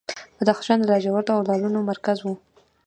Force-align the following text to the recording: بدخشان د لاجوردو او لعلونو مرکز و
بدخشان 0.39 0.77
د 0.79 0.83
لاجوردو 0.91 1.31
او 1.35 1.41
لعلونو 1.47 1.79
مرکز 1.89 2.17
و 2.21 2.27